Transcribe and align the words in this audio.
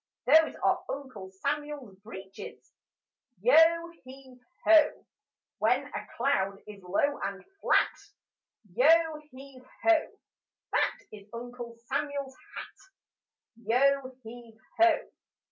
Those 0.25 0.55
are 0.63 0.83
Uncle 0.89 1.29
Samuel's 1.29 1.93
breeches: 1.99 2.71
Yo 3.39 3.91
heave 4.03 4.43
ho! 4.65 5.05
When 5.59 5.85
a 5.93 6.07
cloud 6.17 6.57
is 6.65 6.81
low 6.81 7.19
and 7.23 7.45
flat, 7.61 7.97
Yo 8.73 9.19
heave 9.29 9.63
ho! 9.83 10.11
That 10.71 10.97
is 11.11 11.29
Uncle 11.31 11.75
Samuel's 11.85 12.35
hat: 12.55 12.93
Yo 13.57 14.17
heave 14.23 14.57
ho! 14.79 15.11